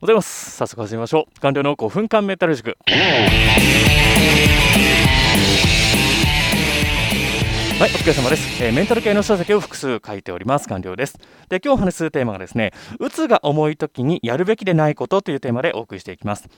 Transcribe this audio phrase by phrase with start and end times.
[0.00, 2.78] ございます早速始めましょう完了の5分間メタル塾
[7.80, 10.66] はい、お疲れ様です、えー、メンタル系の書籍を複数書いております。
[10.66, 11.16] 完了です。
[11.48, 16.48] で、今日お話しするテーマがですね、うつが重い時にやるべきでないことというテーマでお送りしていきます。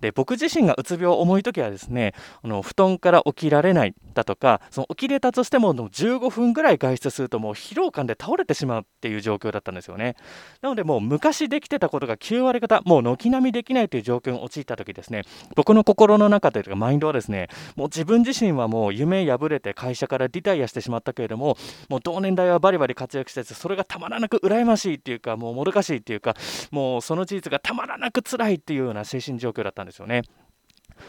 [0.00, 10.16] で僕自身がうつ病重い時はですねあの布団から起きられないだとかその起きれたとしても15分ぐらい外出するともう疲労感で倒れてしまうっていう状況だったんですよね。
[10.62, 15.22] なのでもう昔できてたことが9割方もう軒並みできないという状況に陥った時ですね。
[15.56, 21.56] 僕の心の中というかマインドはですねもう自分自身はもう夢破れて会社からリタイアしてしまったけれども
[21.88, 26.36] もう同年代はバリバリ活躍しててそれがたまらなく羨ましいっていうかもうもどかしいっていうか
[26.70, 30.22] もうその事実がたまらなく辛いっていうような精神状況だったんですですよね。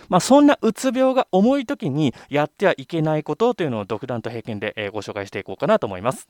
[0.08, 6.28] まあ、そんなうつ病が重い時にやってはいけないことというのを独断と偏見で、えご紹介していこうかなと思います。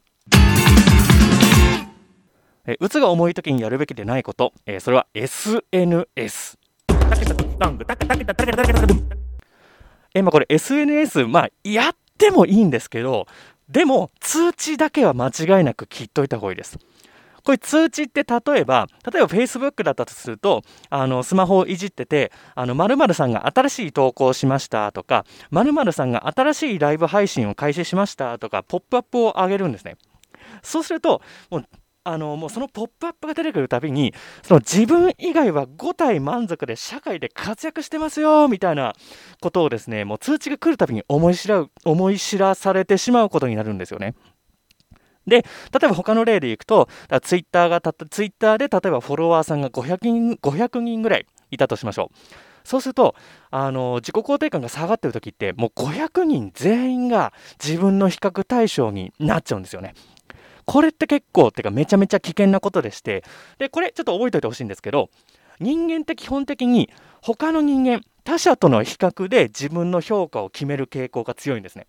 [2.65, 6.57] えうつが重い時にやるべきでないこと、えそれは SNS。
[10.13, 13.27] えまあ、これ SNS、まあ、やってもいいんですけど、
[13.69, 16.79] でも通知だけは間違いなく切っといた方がいいです。
[17.43, 29.95] これ通知って例えば、例えば Facebook だったとすると、あのスマホをいじってて、あの〇〇さんが新しい投稿しましたとか、〇〇さんが新しいライブ配信を開始しましたとか、ポップアップを上げるんですね。
[30.63, 31.65] そうすると、もう
[32.09, 38.93] あのもうそのポップアップが出てくるたびにその自分以外は5体満足で社会で活躍してますよみたいな
[39.41, 44.15] ことをですねもう通知が来るたびに思い知ら思い知らされてしまうことになるんですよね。
[45.29, 46.89] で、例えば他の例でいくと、
[47.21, 52.17] ツイッターがたツイッターで例えばフォロワーさんが500人 ,500 人ぐらいいたとしましょう。
[52.63, 53.15] そうすると、
[53.51, 59.93] あの自己肯定感が下がってる時って、もう500人全員が自分の比較対象になっちゃうんですよね。
[60.65, 63.23] これって結構、ってかめちゃめちゃ危険なことでして、
[63.57, 65.09] で、これちょっと覚えておいてほしいんですけど、
[65.59, 71.87] 人間って基本的に他の人間、他者との比較で自分の評価を決める傾向が強いんですね。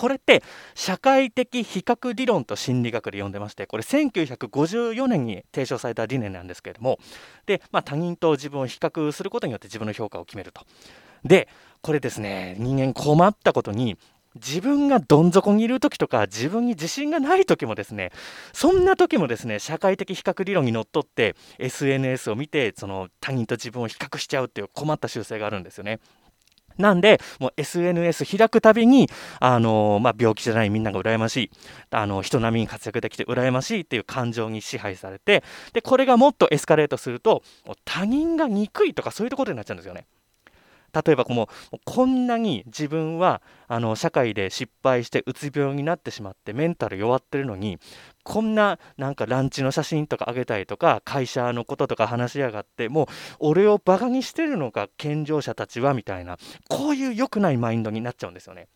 [0.00, 0.42] これって
[0.74, 6.98] 社会的比較理論と心理学で呼んでましてこれ1954年に提唱された理念なんですけれども
[7.44, 10.62] で、まあ、他人と自分を比較することによって自分の評価を決めると
[11.22, 11.48] で
[11.82, 13.98] これですね人間困ったことに
[14.36, 18.10] 自分がどん底にいる時とか自分に自信がない時もですね
[18.54, 26.00] そんな時もですね社会的比較理論にのっとって SNS を見てその他人と自分を比較しちゃうっていう困った習性があるんですよね。
[26.80, 29.08] なんで、もう SNS 開くたびに、
[29.38, 31.50] あのー、まあ、病気じゃないみんなが羨ましい、
[31.90, 37.42] あの人並みに活躍できて羨ましいっていう感情に支配されて、で、これがもっとエスカレートすると、
[37.84, 40.06] 他人が憎いとかそういうところになっちゃうんですよね。
[40.92, 41.48] 例えばこの
[41.84, 47.78] こんなに自分はあの社会で失敗してうつ病になってしまってメンタル弱ってるのに
[48.24, 53.06] こんななんかランチの写真とかあげたりとか会社のこととか話しやがってもう
[53.38, 58.68] 俺をバカにしてるのか健常者たちはみたいなこういう良くないマインドになっちゃうんですよね。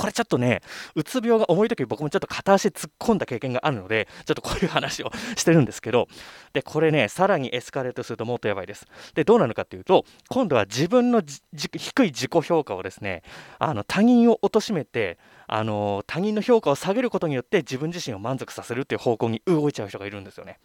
[0.00, 0.62] これちょっとね、
[0.94, 6.08] うつ病が重い時僕もちょっと片足突っ込んだ経験があるので、ちょっとこういう話をしてるんですけど、
[6.54, 8.86] で、これね、さらにエスカレートするともっとやばいです。
[9.14, 11.22] で、どうなるかっていうと、今度は自分の
[11.52, 13.22] 低い自己評価をですね、
[13.58, 20.60] あの他人を貶めて、あの他人の評価を下げることによって自分自身を満足させるっていう方向に動いちゃう人がいるんですよね。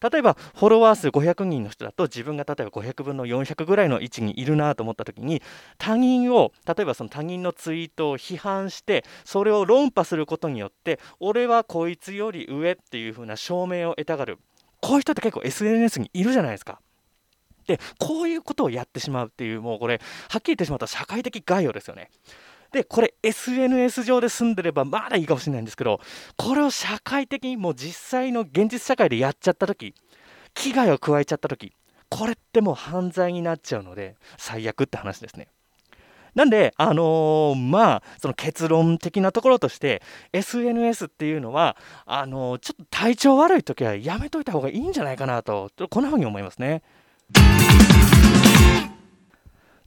[0.00, 5.42] 例えばフォロワー数500人の人だと自分が例えば500分の400ぐらいの位置にいるなと思った時に
[5.78, 14.38] 他人を例えばその他人のツイートを批判してそれを論破することによって俺はこいつより上っていう風な証明を得たがる
[14.80, 16.80] こういう人って結構 SNS にいるじゃないですか。
[17.66, 22.10] でこういうことをやってしまうっていうもうこれはっきり言ってしまった社会的概要ですよね。
[22.72, 26.00] でこれ SNS 上で住んでればまだいいかもしれないんですけど
[26.36, 29.94] これを社会的にもう実際の現実社会でやっちゃった時
[30.54, 31.72] 危害を加えちゃった時
[32.08, 35.48] これってもう犯罪になっちゃうので最悪って話ですね。
[36.34, 40.00] なんで、あのー、まあ、その結論的なところとして、
[40.32, 41.76] SNS っていうのは、
[42.06, 46.82] あのー、ちょっと体調悪い時はやめといた方がいいんじゃないかなと、こんなふうに思いますね。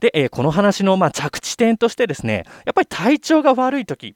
[0.04, 4.14] で、えー、この話のまあ着地点としてですね、やっぱり体調が悪い時っ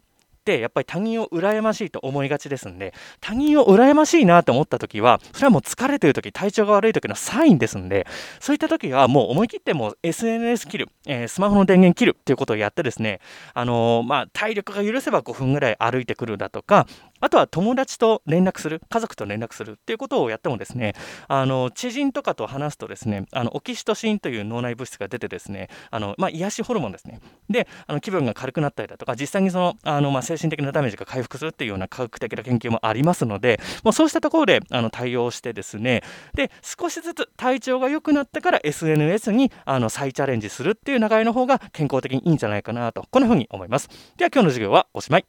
[0.47, 8.07] てやっぱり他人を羨ましいと思いがちですんで他人を羨ましいなと思った時はそれはもう疲れてる時体調が悪い時のサインですんで
[8.39, 13.19] そういった時はもう思い切っても SNS 切る、えー、スマホの電源切るっていうことをやってですね
[13.53, 16.87] あのー、まあ、体力が許せば5分ぐらい歩いてくるだとか
[17.19, 20.93] あとは友達と連絡する、家族と連絡するっていうことをやってもですね、
[21.27, 27.19] あの知人とかと話すとですね、あのオキシトシンという脳内物質が出てですね、あのまあ、癒しホルモンですね。
[27.49, 36.03] で、あの気分が軽くなったりだとか、実際にそのあの、まあ、精神的なダメージが回復するっていうような科学的な研究もありますので、もうそうしたところであの対応してですね、
[36.33, 43.89] で少しずつ体調が良くなってから SNS にあの再チャレンジするっていう流れの方が健康的にいいんじゃないかなと、こんな風に思います。
[44.17, 45.25] では今日の授業はおしまい。